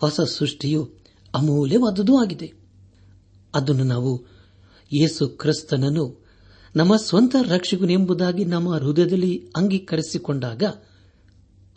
[0.00, 0.90] ಹೊಸ ಸೃಷ್ಟಿಯು
[1.34, 2.52] ಅಮೂಲ್ಯವಾದುದೂ ಆಗಿದೆ.
[3.54, 4.22] ಅದನ್ನು ನಾವು
[4.92, 6.21] ಯೇಸು ಕ್ರಿಸ್ತನನ್ನು
[6.76, 10.62] ನಮ್ಮ ಸ್ವಂತ ರಕ್ಷಕನೆಂಬುದಾಗಿ ನಮ್ಮ ಹೃದಯದಲ್ಲಿ ಅಂಗೀಕರಿಸಿಕೊಂಡಾಗ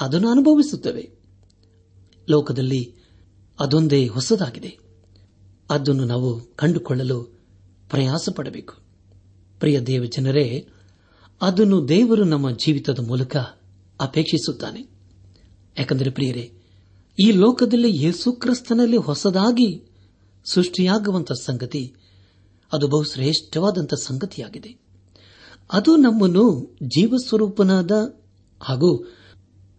[0.02, 1.12] ಅದನ್ನು ಅನುಭವಿಸುತ್ತೇವೆ.
[2.30, 2.94] ಲೋಕದಲ್ಲಿ
[3.60, 4.78] ಅದೊಂದೇ ಹೊಸದಾಗಿದೆ.
[5.70, 7.24] ಅದನ್ನು ನಾವು ಕಂಡುಕೊಳ್ಳಲು
[7.90, 8.74] ಪ್ರಯಾಸ ಪಡಬೇಕು
[9.60, 10.68] ಪ್ರಿಯ ದೇವ ಜನರೇ
[11.42, 13.38] ಅದನ್ನು ದೇವರು ನಮ್ಮ ಜೀವಿತದ ಮೂಲಕ
[14.02, 14.82] ಅಪೇಕ್ಷಿಸುತ್ತಾನೆ.
[15.80, 16.54] ಯಾಕಂದರೆ ಪ್ರಿಯರೇ,
[17.20, 19.86] ಈ ಲೋಕದಲ್ಲಿ ಯೇಸುಕ್ರಿಸ್ತನಲ್ಲಿ ಹೊಸದಾಗಿ
[20.46, 21.94] ಸೃಷ್ಟಿಯಾಗುವಂತಹ ಸಂಗತಿ
[22.74, 24.85] ಅದು ಬಹುಶ್ರೇಷ್ಠವಾದಂಥ ಸಂಗತಿಯಾಗಿದೆ.
[25.72, 27.92] ಅದು ನಮ್ಮನ್ನು ಜೀವಸ್ವರೂಪನಾದ
[28.62, 29.14] ಹಾಗೂ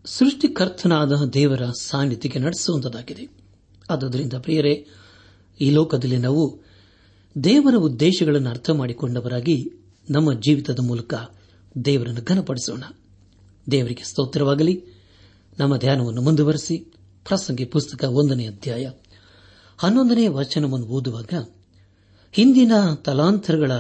[0.05, 3.29] ಸೃಷ್ಟಿಕರ್ತನಾದ ದೇವರ ಸಾನ್ನಿಧ್ಯಕ್ಕೆ ನಡೆಸುವಂತದಾಗಿದೆ
[3.91, 4.87] ಆದ್ದರಿಂದ ಪ್ರಿಯರೇ,
[5.61, 6.63] ಈ ಲೋಕದಲ್ಲಿ ನಾವು
[7.45, 9.71] ದೇವರ ಉದ್ದೇಶಗಳನ್ನು ಅರ್ಥ ಮಾಡಿಕೊಂಡವರಾಗಿ
[10.11, 11.15] ನಮ್ಮ ಜೀವಿತದ ಮೂಲಕ
[11.85, 12.85] ದೇವರನ್ನು ಘನಪಡಿಸೋಣ.
[13.71, 14.85] ದೇವರಿಗೆ ಸ್ತೋತ್ರವಾಗಲಿ.
[15.59, 16.79] ನಮ್ಮ ಧ್ಯಾನವನ್ನು ಮುಂದುವರೆಸಿ,
[17.25, 18.91] ಪ್ರಸಂಗಿ ಪುಸ್ತಕ ಒಂದನೇ ಅಧ್ಯಾಯ
[19.79, 21.49] ಹನ್ನೊಂದನೇ ವಚನವನ್ನು ಓದುವಾಗ
[22.33, 23.73] ಹಿಂದಿನ ತಲಾಂತರಗಳ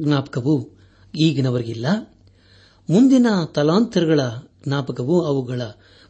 [0.00, 0.75] ಜ್ಞಾಪಕವು
[1.16, 1.86] ಈಗಿನವರಿಗಿಲ್ಲ.
[2.90, 4.20] ಮುಂದಿನ ತಲಾಂತರಗಳ
[4.66, 5.62] ಜ್ಞಾಪಕವು ಅವುಗಳ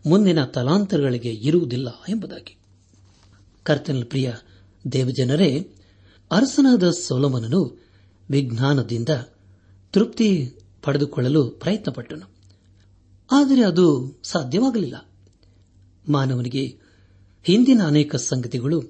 [0.06, 2.58] ಮುಂದಿನ ತಲಾಂತರಗಳಿಗೆ ಇರುವುದಿಲ್ಲ ಎಂಬುದಾಗಿ.
[3.62, 4.32] ಕರ್ತನ ಪ್ರಿಯ
[4.92, 5.70] ದೇವಜನರೇ,
[6.30, 7.84] ಅರಸನಾದ ಸೋಲಮನನು
[8.30, 9.08] ವಿಜ್ಞಾನದಿಂದ
[9.92, 12.30] ತೃಪ್ತಿ ಪಡೆದುಕೊಳ್ಳಲು ಪ್ರಯತ್ನಪಟ್ಟನು.
[13.30, 15.10] ಆದರೆ ಅದು ಸಾಧ್ಯವಾಗಲಿಲ್ಲ.
[16.08, 16.78] ಮಾನವನಿಗೆ
[17.42, 18.82] ಹಿಂದಿನ ಅನೇಕ ಸಂಗತಿಗಳು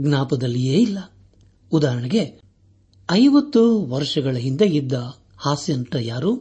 [0.00, 0.98] ಜ್ಞಾಪದಲ್ಲಿಯೇ ಇಲ್ಲ.
[1.72, 2.41] ಉದಾಹರಣೆಗೆ
[3.10, 4.92] ಐವತ್ತು ವರ್ಷಗಳ ಹಿಂದೆ ಇದ್ದ
[5.36, 6.36] ಹಾಸ್ಯಂತ ಯಾರು?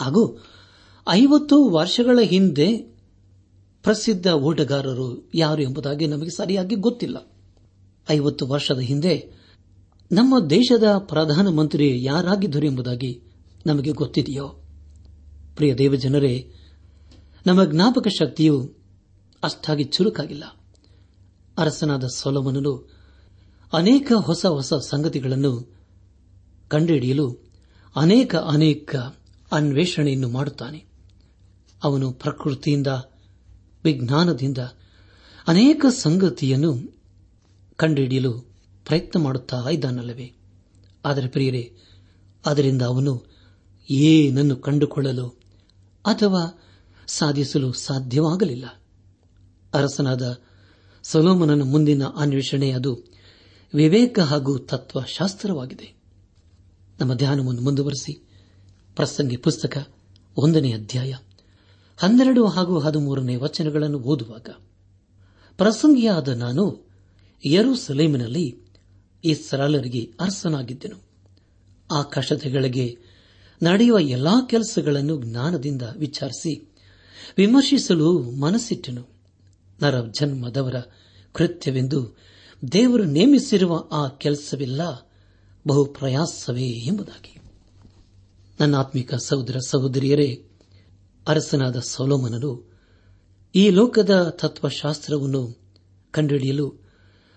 [0.00, 0.44] ಹಾಗೂ
[1.08, 2.76] ಐವತ್ತು ವರ್ಷಗಳ ಹಿಂದೆ
[3.82, 7.32] ಪ್ರಸಿದ್ಧ ಓಟಗಾರರು ಯಾರು ಎಂಬುದಾಗಿ ನಮಗೆ ಸರಿಯಾಗಿ ಗೊತ್ತಿಲ್ಲ.
[8.10, 9.32] ಐವತ್ತು ವರ್ಷದ ಹಿಂದೆ
[10.12, 13.22] ನಮ್ಮ ದೇಶದ ಪ್ರಧಾನಮಂತ್ರಿ ಯಾರಾಗಿದ್ದರು ಎಂಬುದಾಗಿ
[13.66, 14.48] ನಮಗೆ ಗೊತ್ತಿದೆಯೋ?
[15.56, 16.52] ಪ್ರಿಯ ದೇವಜನರೇ,
[17.46, 18.72] ನಮ್ಮ ಜ್ಞಾಪಕ ಶಕ್ತಿಯು
[19.42, 20.44] ಅಷ್ಟಾಗಿ ಚುರುಕಾಗಿಲ್ಲ.
[21.58, 22.90] ಅರಸನಾದ ಸೊಲಮನನು
[23.72, 25.73] ಅನೇಕ ಹೊಸ ಹೊಸ ಸಂಗತಿಗಳನ್ನು
[26.74, 27.52] ಕಂಡುಹಿಡಿಯಲು
[27.96, 28.96] ಅನೇಕ ಅನೇಕ
[29.52, 30.84] ಅನ್ವೇಷಣೆಯನ್ನು ಮಾಡುತ್ತಾನೆ.
[31.84, 32.86] ಅವನು ಪ್ರಕೃತಿಯಿಂದ,
[33.84, 34.58] ವಿಜ್ಞಾನದಿಂದ
[35.48, 37.00] ಅನೇಕ ಸಂಗತಿಯನ್ನು
[37.76, 38.32] ಕಂಡುಹಿಡಿಯಲು
[38.86, 40.32] ಪ್ರಯತ್ನ ಮಾಡುತ್ತಾ ಇದ್ದಾನಲ್ಲವೇ?
[41.04, 41.76] ಆದರೆ ಪ್ರಿಯರೇ,
[42.46, 43.24] ಅದರಿಂದ ಅವನು
[43.90, 45.28] ಏನನ್ನು ಕಂಡುಕೊಳ್ಳಲು
[46.06, 46.62] ಅಥವಾ
[47.06, 48.64] ಸಾಧಿಸಲು ಸಾಧ್ಯವಾಗಲಿಲ್ಲ.
[49.74, 50.38] ಅರಸನಾದ
[51.02, 53.00] ಸೊಲೋಮನನ ಮುಂದಿನ ಅನ್ವೇಷಣೆ ಅದು
[53.74, 56.03] ವಿವೇಕ ಹಾಗೂ ತತ್ವಶಾಸ್ತ್ರವಾಗಿದೆ.
[57.00, 58.28] ನಮ್ಮ ಧ್ಯಾನವನ್ನು ಮುಂದುವರೆಸಿ.
[58.96, 59.88] ಪ್ರಸಂಗಿ ಪುಸ್ತಕ
[60.36, 61.14] ಒಂದನೇ ಅಧ್ಯಾಯ.
[61.96, 64.48] ಹನ್ನೆರಡು ಹಾಗೂ ಹದಿಮೂರನೇ ವಚನಗಳನ್ನು ಓದುವಾಗ.
[65.56, 66.90] ಪ್ರಸಂಗಿಯಾದ ನಾನು
[67.46, 68.60] ಯರುಸಲೇಮಿನಲ್ಲಿ
[69.24, 71.02] ಇಸ್ರಾಲರಿಗೆ ಅರಸನಾಗಿದ್ದೆನು.
[71.92, 72.98] ಆಕಾಶತೆಗಳಿಗೆ
[73.62, 76.72] ನಡೆಯುವ ಎಲ್ಲಾ ಕೆಲಸಗಳನ್ನು ಜ್ಞಾನದಿಂದ ವಿಚಾರಿಸಿ
[77.36, 79.08] ವಿಮರ್ಶಿಸಲು ಮನಸ್ಸಿಟ್ಟನು.
[79.82, 80.74] ನರ ಜನ್ಮದವರ
[81.32, 82.18] ಕೃತ್ಯವೆಂದು
[82.72, 84.80] ದೇವರು ನೇಮಿಸಿರುವ ಆ ಕೆಲಸವಿಲ್ಲ.
[85.66, 87.40] ಬಹು ಪ್ರಯಾಸವೇ ಎಂಬುದಾಗಿ.
[88.60, 90.44] ನನ್ನ ಆತ್ಮಿಕ ಸಹೋದರ ಸಹೋದರಿಯರೇ,
[91.28, 92.74] ಅರಸನಾದ ಸೌಲೋಮನನು
[93.54, 95.58] ಈ ಲೋಕದ ತತ್ವಶಾಸ್ತ್ರವನ್ನು
[96.10, 96.74] ಕಂಡುಹಿಡಿಯಲು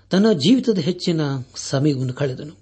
[0.10, 1.22] ತನ್ನ ಜೀವಿತದ ಹೆಚ್ಚಿನ
[1.56, 2.54] ಸಮಯವನ್ನು ಕಳೆದನು.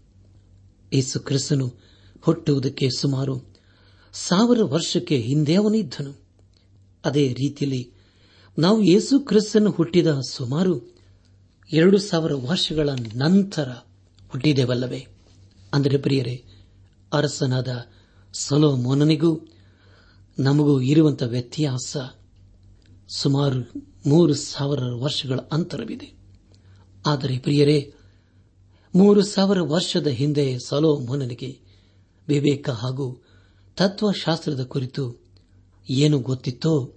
[0.94, 1.74] ಯೇಸು ಕ್ರಿಸ್ತನು
[2.22, 3.44] ಹುಟ್ಟುವುದಕ್ಕೆ ಸುಮಾರು
[4.14, 6.22] ಸಾವಿರ ವರ್ಷಕ್ಕೆ ಹಿಂದೆ ಅವನಿದ್ದನು
[7.06, 7.92] ಅದೇ ರೀತಿಯಲ್ಲಿ
[8.60, 10.96] ನಾವು ಯೇಸು ಕ್ರಿಸ್ತನು ಹುಟ್ಟಿದ ಸುಮಾರು
[11.74, 13.70] ಎರಡು ಸಾವಿರ ವರ್ಷಗಳ ನಂತರ
[14.30, 15.08] ಹುಟ್ಟಿದೆವಲ್ಲವೇ?
[15.76, 16.44] ಅಂದರೆ ಪ್ರಿಯರೇ,
[17.14, 17.68] ಅರಸನಾದ
[18.34, 19.48] ಸೊಲೋಮೋನನಿಗೂ
[20.40, 21.98] ನಮಗೂ ಇರುವಂತಹ ವ್ಯತ್ಯಾಸ
[23.08, 26.14] ಸುಮಾರು ಮೂರು ಸಾವಿರ ವರ್ಷಗಳ ಅಂತರವಿದೆ.
[27.06, 27.94] ಆದರೆ ಪ್ರಿಯರೇ,
[28.96, 31.60] ಮೂರು ಸಾವಿರ ವರ್ಷದ ಹಿಂದೆ ಸೊಲೋಮೋನನಿಗೆ
[32.28, 33.24] ವಿವೇಕ ಹಾಗೂ
[33.76, 35.24] ತತ್ವಶಾಸ್ತ್ರದ ಕುರಿತು
[35.90, 36.94] ಏನು ಗೊತ್ತಿತ್ತೋ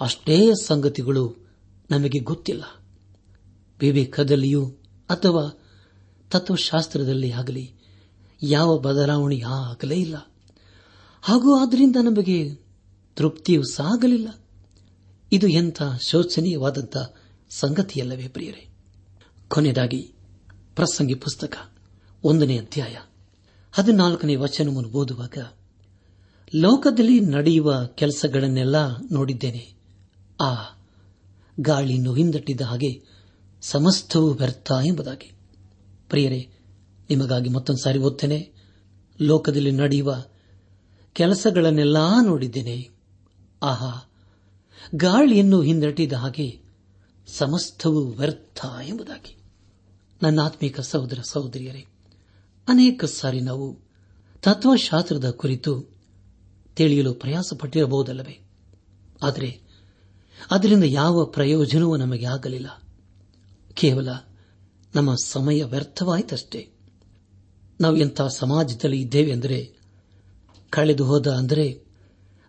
[0.00, 1.36] ಅಷ್ಟೇ ಸಂಗತಿಗಳು
[1.90, 2.62] ನಮಗೆ ಗೊತ್ತಿಲ್ಲ.
[3.78, 4.66] ವಿವೇಕದಲ್ಲಿಯೂ
[5.10, 5.62] ಅಥವಾ
[6.30, 7.75] ತತ್ವಶಾಸ್ತ್ರದಲ್ಲಿ ಆಗಲಿ
[8.42, 10.32] ಯಾವ ಬದಲಾವಣೆ ಆಗಲೇ ಇಲ್ಲ.
[11.22, 12.54] ಹಾಗೂ ಆದ್ದರಿಂದ ನಮಗೆ
[13.14, 14.28] ತೃಪ್ತಿಯೂ ಸಾಗಲಿಲ್ಲ.
[15.32, 16.96] ಇದು ಎಂಥ ಶೋಚನೀಯವಾದಂಥ
[17.50, 18.68] ಸಂಗತಿಯಲ್ಲವೇ ಪ್ರಿಯರೇ.
[19.48, 20.12] ಕೊನೆಯದಾಗಿ
[20.74, 21.52] ಪ್ರಸಂಗಿ ಪುಸ್ತಕ,
[22.24, 22.96] ಒಂದನೇ ಅಧ್ಯಾಯ,
[23.72, 25.38] ಹದಿನಾಲ್ಕನೇ ವಚನವನ್ನು ಓದುವಾಗ,
[26.54, 29.74] ಲೋಕದಲ್ಲಿ ನಡೆಯುವ ಕೆಲಸಗಳನ್ನೆಲ್ಲ ನೋಡಿದ್ದೇನೆ.
[30.40, 30.78] ಆ
[31.60, 33.02] ಗಾಳಿಯನ್ನು ಹಿಂದಟ್ಟಿದ ಹಾಗೆ
[33.62, 35.32] ಸಮಸ್ತವೂ ವ್ಯರ್ಥ ಎಂಬುದಾಗಿ.
[36.08, 36.50] ಪ್ರಿಯರೇ
[37.10, 38.52] ನಿಮಗಾಗಿ ಮತ್ತೊಂದು ಸಾರಿ ಓದ್ತೇನೆ.
[39.20, 40.24] ಲೋಕದಲ್ಲಿ ನಡೆಯುವ
[41.12, 42.88] ಕೆಲಸಗಳನ್ನೆಲ್ಲಾ ನೋಡಿದ್ದೇನೆ.
[43.62, 44.10] ಆಹಾ,
[44.94, 46.60] ಗಾಳಿಯನ್ನು ಹಿಂದಟ್ಟಿದ ಹಾಗೆ
[47.26, 49.36] ಸಮಸ್ತವೂ ವ್ಯರ್ಥ ಎಂಬುದಾಗಿ.
[50.22, 51.86] ನನ್ನ ಆತ್ಮಿಕ ಸಹೋದರ ಸಹೋದರಿಯರೇ,
[52.68, 53.78] ಅನೇಕ ಸಾರಿ ನಾವು
[54.42, 55.96] ತತ್ವಶಾಸ್ತ್ರದ ಕುರಿತು
[56.74, 58.40] ತಿಳಿಯಲು ಪ್ರಯಾಸಪಟ್ಟಿರಬಹುದಲ್ಲವೇ?
[59.22, 59.60] ಆದರೆ
[60.50, 62.82] ಅದರಿಂದ ಯಾವ ಪ್ರಯೋಜನವೂ ನಮಗೆ ಆಗಲಿಲ್ಲ.
[63.74, 64.08] ಕೇವಲ
[64.94, 66.70] ನಮ್ಮ ಸಮಯ ವ್ಯರ್ಥವಾಯಿತಷ್ಟೇ.
[67.80, 69.72] ನಾವು ಎಂಥ ಸಮಾಜದಲ್ಲಿ ಇದ್ದೇವೆ ಅಂದರೆ,
[70.70, 71.80] ಕಳೆದು ಹೋದ ಅಂದರೆ,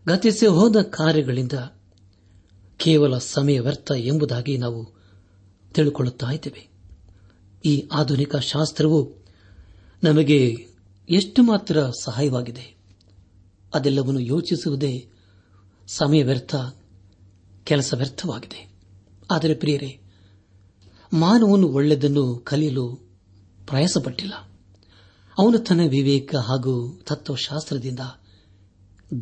[0.08, 1.54] ಗತಿಸಿ ಹೋದ ಕಾರ್ಯಗಳಿಂದ
[2.78, 4.98] ಕೇವಲ ಸಮಯ ವ್ಯರ್ಥ ಎಂಬುದಾಗಿ ನಾವು
[5.74, 6.70] ತಿಳಿದುಕೊಳ್ಳುತ್ತಾ ಇದ್ದೇವೆ.
[7.66, 9.16] ಈ ಆಧುನಿಕ ಶಾಸ್ತ್ರವು
[10.04, 10.68] ನಮಗೆ
[11.10, 12.78] ಎಷ್ಟು ಮಾತ್ರ ಸಹಾಯವಾಗಿದೆ.
[13.74, 15.10] ಅದೆಲ್ಲವನ್ನು ಯೋಚಿಸುವುದೇ
[15.88, 16.56] ಸಮಯ ವ್ಯರ್ಥ,
[17.64, 18.70] ಕೆಲಸ ವ್ಯರ್ಥವಾಗಿದೆ.
[19.32, 20.00] ಆದರೆ ಪ್ರಿಯರೇ,
[21.14, 22.96] ಮಾನವನು ಒಳ್ಳೆಯದನ್ನು ಕಲಿಯಲು
[23.68, 24.34] ಪ್ರಯಾಸಪಟ್ಟಿಲ್ಲ.
[25.38, 28.00] ಅವನು ತನ್ನ ವಿವೇಕ ಹಾಗೂ ತತ್ವಶಾಸ್ತ್ರದಿಂದ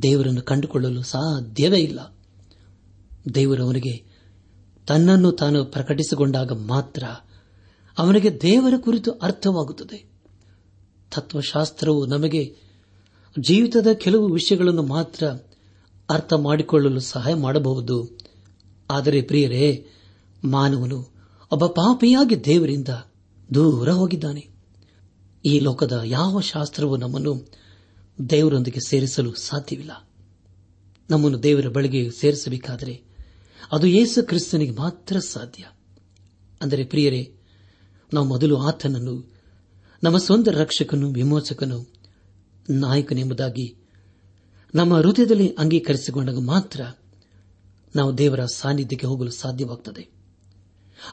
[0.04, 2.16] ದೇವರನ್ನು ಕಂಡುಕೊಳ್ಳಲು ಸಾಧ್ಯವೇ ಇಲ್ಲ.
[3.36, 4.06] ದೇವರವನಿಗೆ
[4.88, 7.04] ತನ್ನನ್ನು ತಾನು ಪ್ರಕಟಿಸಿಕೊಂಡಾಗ ಮಾತ್ರ
[7.98, 10.10] ಅವನಿಗೆ ದೇವರ ಕುರಿತು ಅರ್ಥವಾಗುತ್ತದೆ.
[11.12, 12.56] ತತ್ವಶಾಸ್ತ್ರವು ನಮಗೆ
[13.48, 15.28] ಜೀವಿತದ ಕೆಲವು ವಿಷಯಗಳನ್ನು ಮಾತ್ರ
[16.10, 18.18] ಅರ್ಥ ಮಾಡಿಕೊಳ್ಳಲು ಸಹಾಯ ಮಾಡಬಹುದು.
[18.92, 19.86] ಆದರೆ ಪ್ರಿಯರೇ,
[20.44, 21.14] ಮಾನವನು
[21.52, 22.88] ಒಬ್ಬ ಪಾಪಿಯಾಗಿ ದೇವರಿಂದ
[23.54, 24.55] ದೂರ ಹೋಗಿದ್ದಾನೆ.
[25.46, 27.48] ಈ ಲೋಕದ ಯಾವ ಶಾಸ್ತ್ರವೂ ನಮ್ಮನ್ನು
[28.30, 30.10] ದೇವರೊಂದಿಗೆ ಸೇರಿಸಲು ಸಾಧ್ಯವಿಲ್ಲ.
[31.10, 33.04] ನಮ್ಮನ್ನು ದೇವರ ಬಳಿಗೆ ಸೇರಿಸಬೇಕಾದರೆ
[33.72, 35.64] ಅದು ಯೇಸು ಕ್ರಿಸ್ತನಿಗೆ ಮಾತ್ರ ಸಾಧ್ಯ.
[36.62, 37.34] ಅಂದರೆ ಪ್ರಿಯರೇ,
[38.14, 39.34] ನಾವು ಮೊದಲು ಆತನನ್ನು,
[40.04, 41.94] ನಮ್ಮ ಸ್ವಂತ ರಕ್ಷಕನು ವಿಮೋಚಕನು
[42.70, 43.76] ನಾಯಕನೆಂಬುದಾಗಿ
[44.76, 46.82] ನಮ್ಮ ಹೃದಯದಲ್ಲಿ ಅಂಗೀಕರಿಸಿಕೊಂಡಾಗ ಮಾತ್ರ
[47.96, 50.02] ನಾವು ದೇವರ ಸಾನ್ನಿಧ್ಯಕ್ಕೆ ಹೋಗಲು ಸಾಧ್ಯವಾಗುತ್ತದೆ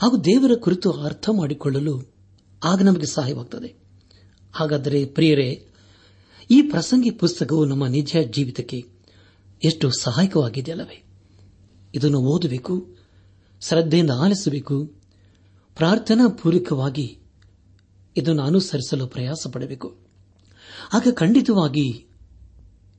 [0.03, 2.15] ಹಾಗೂ ದೇವರ ಕುರಿತು ಅರ್ಥ ಮಾಡಿಕೊಳ್ಳಲು
[2.65, 3.82] ಆಗ ನಮಗೆ ಸಹಾಯವಾಗುತ್ತದೆ
[4.53, 5.67] ಹಾಗಾದರೆ ಪ್ರಿಯರೇ,
[6.51, 8.85] ಈ ಪ್ರಸಂಗಿ ಪುಸ್ತಕವು ನಮ್ಮ ನಿಜ ಜೀವಿತಕ್ಕೆ
[9.65, 11.05] ಎಷ್ಟು ಸಹಾಯಕವಾಗಿದೆ ಅಲ್ಲವೇ
[11.95, 12.97] ಇದನ್ನು ಓದಬೇಕು
[13.61, 14.85] ಶ್ರದ್ಧೆಯಿಂದ ಆಲಿಸಬೇಕು
[15.77, 17.19] ಪ್ರಾರ್ಥನಾ ಪೂರ್ವಕವಾಗಿ
[18.17, 19.97] ಇದನ್ನು ಅನುಸರಿಸಲು ಪ್ರಯಾಸ ಪಡಬೇಕು.
[20.93, 22.07] ಆಗ ಖಂಡಿತವಾಗಿ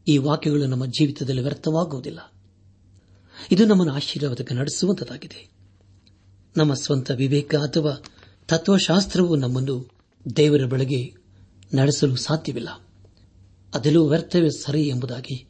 [0.08, 2.34] ಈ ವಾಕ್ಯಗಳು ನಮ್ಮ ಜೀವಿತದಲ್ಲಿ ವ್ಯರ್ಥವಾಗುವುದಿಲ್ಲ.
[3.52, 5.50] ಇದು ನಮ್ಮನ್ನು ಆಶೀರ್ವಾದಕ್ಕೆ ನಡೆಸುವಂತದಾಗಿದೆ
[6.58, 8.04] ನಮ್ಮ ಸ್ವಂತ ವಿವೇಕ ಅಥವಾ
[8.48, 9.90] ತತ್ವಶಾಸ್ತ್ರವು ನಮ್ಮನ್ನು
[10.36, 11.23] ದೇವರ ಬೆಳಗ್ಗೆ
[11.74, 12.70] ನಡೆಸಲು ಸಾಧ್ಯವಿಲ್ಲ.
[13.74, 15.48] ಅದೆಲ್ಲೂ ವ್ಯರ್ಥವೇ ಸರಿ ಎಂಬುದಾಗಿ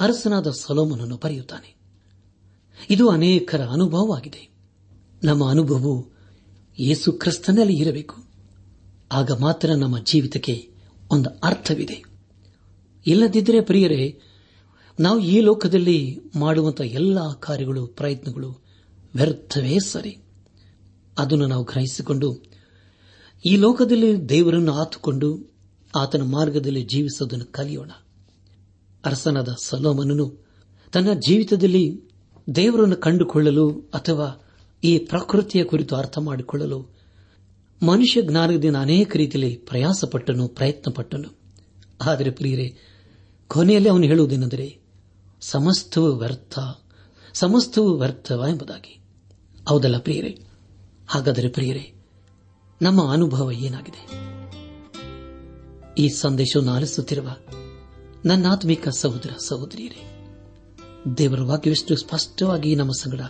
[0.00, 1.76] ಅರಸನಾದ ಸಲೋಮನನ್ನು ಬರೆಯುತ್ತಾನೆ.
[2.90, 4.50] ಇದು ಅನೇಕರ ಅನುಭವವಾಗಿದೆ.
[5.24, 6.06] ನಮ್ಮ ಅನುಭವವು
[6.78, 8.24] ಯೇಸು ಕ್ರಿಸ್ತನಲ್ಲಿ ಇರಬೇಕು.
[9.12, 10.70] ಆಗ ಮಾತ್ರ ನಮ್ಮ ಜೀವಿತಕ್ಕೆ
[11.10, 12.04] ಒಂದು ಅರ್ಥವಿದೆ.
[13.06, 14.20] ಇಲ್ಲದಿದ್ದರೆ ಪ್ರಿಯರೇ,
[15.00, 18.60] ನಾವು ಈ ಲೋಕದಲ್ಲಿ ಮಾಡುವಂತಹ ಎಲ್ಲ ಕಾರ್ಯಗಳು, ಪ್ರಯತ್ನಗಳು
[19.14, 20.18] ವ್ಯರ್ಥವೇ ಸರಿ.
[21.18, 22.49] ಅದನ್ನು ನಾವು ಗ್ರಹಿಸಿಕೊಂಡು
[23.44, 25.50] ಈ ಲೋಕದಲ್ಲಿ ದೇವರನ್ನು ಆತುಕೊಂಡು
[25.94, 27.90] ಆತನ ಮಾರ್ಗದಲ್ಲಿ ಜೀವಿಸುವುದನ್ನು ಕಲಿಯೋಣ.
[29.04, 30.46] ಅರಸನಾದ ಸಲೋಮನನು
[30.92, 32.00] ತನ್ನ ಜೀವಿತದಲ್ಲಿ
[32.54, 34.46] ದೇವರನ್ನು ಕಂಡುಕೊಳ್ಳಲು ಅಥವಾ
[34.84, 37.00] ಈ ಪ್ರಕೃತಿಯ ಕುರಿತು ಅರ್ಥ ಮಾಡಿಕೊಳ್ಳಲು
[37.82, 41.38] ಮನುಷ್ಯ ಜ್ಞಾನದಿಂದ ಅನೇಕ ರೀತಿಯಲ್ಲಿ ಪ್ರಯಾಸಪಟ್ಟನು, ಪ್ರಯತ್ನಪಟ್ಟನು.
[42.02, 42.76] ಆದರೆ ಪ್ರಿಯರೇ,
[43.48, 44.78] ಕೊನೆಯಲ್ಲಿ ಅವನು ಹೇಳುವುದೇನೆಂದರೆ,
[45.40, 46.58] ಸಮಸ್ತವೂ ವ್ಯರ್ಥ,
[47.32, 49.00] ಸಮಸ್ತವೂ ವ್ಯರ್ಥವ ಎಂಬುದಾಗಿ.
[49.68, 50.38] ಹೌದಲ್ಲ ಪ್ರಿಯರೇ?
[51.08, 51.94] ಹಾಗಾದರೆ ಪ್ರಿಯರೇ
[52.82, 54.30] ನಮ್ಮ ಅನುಭವ ಏನಾಗಿದೆ?
[55.98, 57.28] ಈ ಸಂದೇಶವನ್ನು ಆಲಿಸುತ್ತಿರುವ
[58.24, 60.26] ನನ್ನಾತ್ಮಿಕ ಸಹೋದರ ಸಹೋದರಿಯರೇ,
[61.18, 63.20] ದೇವರ ವಾಕ್ಯವೆಷ್ಟು ಸ್ಪಷ್ಟವಾಗಿ ನಮ್ಮ ಸಂಗಡ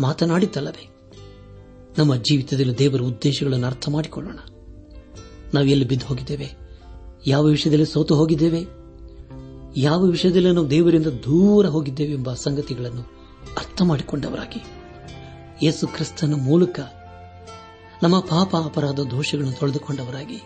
[0.00, 0.88] ಮಾತನಾಡಿತಲ್ಲವೇ?
[1.98, 4.38] ನಮ್ಮ ಜೀವಿತದಲ್ಲಿ ದೇವರ ಉದ್ದೇಶಗಳನ್ನು ಅರ್ಥ ಮಾಡಿಕೊಳ್ಳೋಣ.
[5.54, 6.52] ನಾವು ಎಲ್ಲಿ ಬಿದ್ದು ಹೋಗಿದ್ದೇವೆ?
[7.26, 8.66] ಯಾವ ವಿಷಯದಲ್ಲಿ ಸೋತು ಹೋಗಿದ್ದೇವೆ?
[9.76, 13.02] ಯಾವ ವಿಷಯದಲ್ಲಿ ನಾವು ದೇವರಿಂದ ದೂರ ಹೋಗಿದ್ದೇವೆ ಎಂಬ ಸಂಗತಿಗಳನ್ನು
[13.58, 14.64] ಅರ್ಥ ಮಾಡಿಕೊಂಡವರಾಗಿ
[15.62, 16.80] ಯೇಸು ಕ್ರಿಸ್ತನ ಮೂಲಕ
[18.04, 20.42] ನಮ್ಮ ಪಾಪ ಅಪರಾಧ ದೋಷಗಳನ್ನು ತೊಳೆದುಕೊಂಡವರಾಗಿ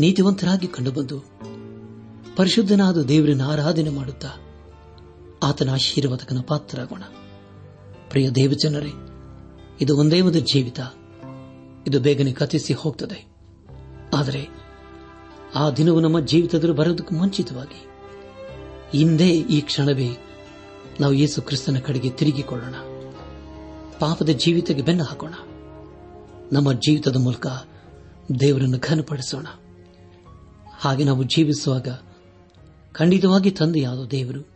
[0.00, 1.18] ನೀತಿವಂತರಾಗಿ ಕಂಡುಬಂದು
[2.36, 4.28] ಪರಿಶುದ್ಧನಾದ ದೇವರನ್ನು ಆರಾಧನೆ ಮಾಡುತ್ತಾ
[5.42, 7.02] ಆತನ ಆಶೀರ್ವಾದಕನ ಪಾತ್ರರಾಗೋಣ.
[8.10, 8.92] ಪ್ರಿಯ ದೇವಜನರೇ,
[9.80, 10.80] ಇದು ಒಂದೇ ಒಂದು ಜೀವಿತ.
[11.86, 13.26] ಇದು ಬೇಗನೆ ಕಥಿಸಿ ಹೋಗ್ತದೆ.
[14.14, 14.48] ಆದರೆ
[15.54, 17.86] ಆ ದಿನವು ನಮ್ಮ ಜೀವಿತದಲ್ಲಿ ಬರೋದಕ್ಕೂ ಮುಂಚಿತವಾಗಿ
[18.98, 20.16] ಹಿಂದೆ ಈ ಕ್ಷಣವೇ
[21.00, 22.74] ನಾವು ಯೇಸು ಕ್ರಿಸ್ತನ ಕಡೆಗೆ ತಿರುಗಿಕೊಳ್ಳೋಣ.
[23.98, 25.34] ಪಾಪದ ಜೀವಿತಕ್ಕೆ ಬೆನ್ನು ಹಾಕೋಣ.
[26.52, 27.46] ನಮ್ಮ ಜೀವಿತದ ಮೂಲಕ
[28.40, 29.46] ದೇವರನ್ನು ಘನಪಡಿಸೋಣ.
[30.72, 31.88] ಹಾಗೆ ನಾವು ಜೀವಿಸುವಾಗ
[32.92, 34.48] ಖಂಡಿತವಾಗಿ ತಂದೆಯಾದ ದೇವರು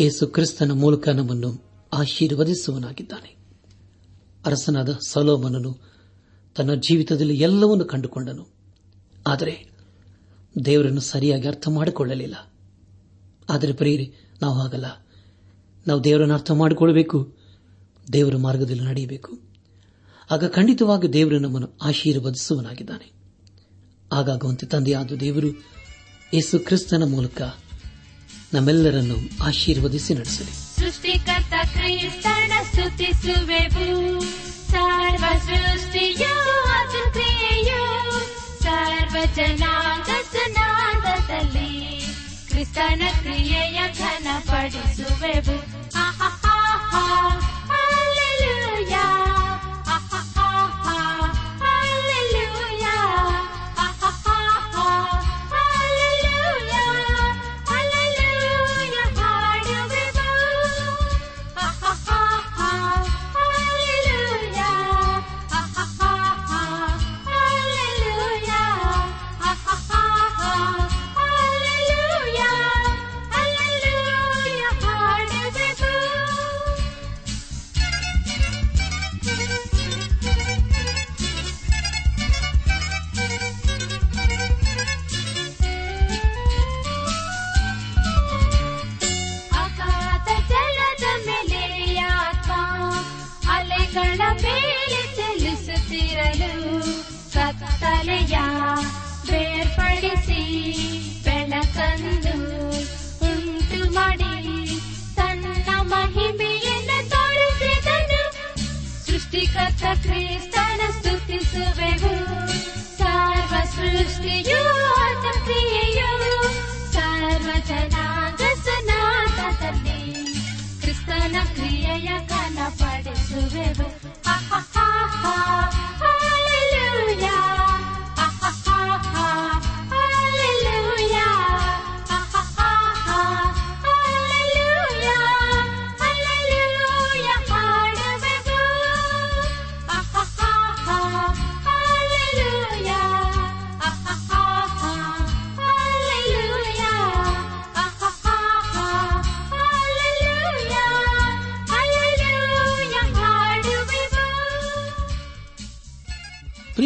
[0.00, 3.36] ಯೇಸು ಕ್ರಿಸ್ತನ ಮೂಲಕ ನಮ್ಮನ್ನು ಆಶೀರ್ವದಿಸುವನಾಗಿದ್ದಾನೆ
[4.46, 5.78] ಅರಸನಾದ ಸಲೋಮನನು
[6.56, 8.48] ತನ್ನ ಜೀವಿತದಲ್ಲಿ ಎಲ್ಲವನ್ನು ಕಂಡುಕೊಂಡನು.
[9.26, 9.70] ಆದರೆ
[10.64, 12.52] ದೇವರನ್ನು ಸರಿಯಾಗಿ ಅರ್ಥ ಮಾಡಿಕೊಳ್ಳಲಿಲ್ಲ.
[13.50, 14.86] ಆದರೆ ಪ್ರಿಯರಿ, ನಾವು ಹಾಗಲ್ಲ.
[15.86, 17.36] ನಾವು ದೇವರನ್ನು ಅರ್ಥ ಮಾಡಿಕೊಳ್ಳಬೇಕು.
[18.12, 19.43] ದೇವರ ಮಾರ್ಗದಲ್ಲಿ ನಡೆಯಬೇಕು.
[20.30, 23.14] ಆಗ ಖಂಡಿತವಾಗಿ ದೇವರು ನಮ್ಮನ್ನು ಆಶೀರ್ವದಿಸುವನಾಗಿದ್ದಾನೆ
[24.12, 25.48] ಆಗಾಗುವಂತೆ ತಂದೆಯಾದ ದೇವರು
[26.34, 27.42] ಯೇಸು ಕ್ರಿಸ್ತನ ಮೂಲಕ
[28.54, 30.80] ನಮ್ಮೆಲ್ಲರನ್ನು ಆಶೀರ್ವದಿಸಿ ನಡೆಸಲಿ.
[30.80, 34.20] ಸೃಷ್ಟಿಕರ್ತ ಕ್ರಿಸ್ತನ ಸ್ತುತಿಸುವೆವು.
[34.70, 38.10] ಸರ್ವ ಸೃಷ್ಟಿಯು ಅದು ಕ್ರಿಯೆಯು.
[38.62, 42.00] ಸರ್ವ ಜನಾಂಗ ಜನಾಂಗದಲ್ಲಿ
[42.48, 47.53] ಕ್ರಿಸ್ತನ ಕ್ರಿಯೆಯ ಘನ ಪಡಿಸುವೆವು ಹಲ್ಲೆಲೂಯಾ,
[109.54, 110.53] ಸೃಷ್ಟಿಕರ್ತ ಕ್ರಿಸ್ತನ ಸ್ತುತಿಸುವೆವು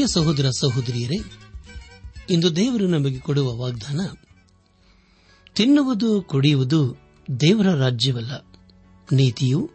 [0.09, 1.17] ಸಹೋದರ ಸಹೋದರಿಯರೇ,
[2.31, 4.01] ಇಂದು ದೇವರು ನಮಗೆ ಕೊಡುವ ವಾಗ್ದಾನ,
[5.55, 6.97] ತಿನ್ನುವುದು ಕುಡಿಯುವುದು
[7.41, 8.33] ದೇವರ ರಾಜ್ಯವಲ್ಲ.
[9.13, 9.71] ನೀತಿಯು,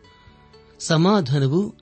[0.80, 1.76] ಸಮಾಧಾನವು,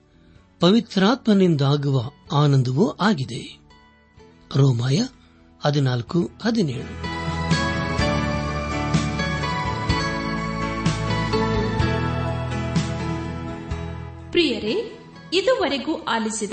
[0.60, 3.60] ಪವಿತ್ರಾತ್ಮನಿಂದಾಗುವ ಆನಂದವೂ ಆಗಿದೆ.
[4.56, 5.02] ರೋಮಾಯ
[5.64, 7.12] ಹದಿನಾಲ್ಕು, ಹದಿನೇಳು.
[14.32, 14.98] ಪ್ರಿಯರೇ,
[15.32, 16.52] ಇದುವರೆಗೂ ಆಲಿಸಿದ